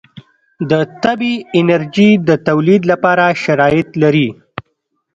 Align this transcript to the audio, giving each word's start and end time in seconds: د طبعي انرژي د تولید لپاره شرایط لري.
د 0.69 0.71
طبعي 1.03 1.35
انرژي 1.59 2.09
د 2.27 2.29
تولید 2.47 2.81
لپاره 2.91 3.25
شرایط 3.43 3.89
لري. 4.03 4.29